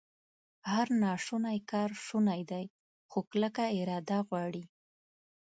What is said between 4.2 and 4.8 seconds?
غواړي